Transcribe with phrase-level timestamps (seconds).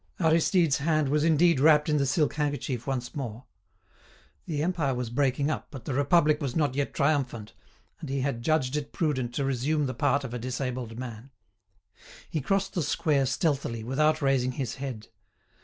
[0.19, 3.45] Aristide's hand was indeed wrapped in the silk handkerchief once more.
[4.47, 7.53] The Empire was breaking up, but the Republic was not yet triumphant,
[7.99, 11.29] and he had judged it prudent to resume the part of a disabled man.
[12.27, 15.09] He crossed the square stealthily, without raising his head.